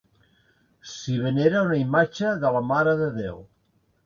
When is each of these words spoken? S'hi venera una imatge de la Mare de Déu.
S'hi 0.93 1.17
venera 1.25 1.61
una 1.67 1.77
imatge 1.83 2.33
de 2.45 2.53
la 2.57 2.63
Mare 2.73 2.97
de 3.05 3.13
Déu. 3.21 3.39